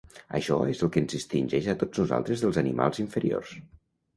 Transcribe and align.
Això 0.37 0.55
es 0.69 0.79
el 0.87 0.91
que 0.95 0.99
ens 1.03 1.13
distingeix 1.17 1.67
a 1.73 1.75
tots 1.83 2.01
nosaltres 2.05 2.45
dels 2.47 2.61
animals 2.63 3.03
inferiors. 3.05 3.53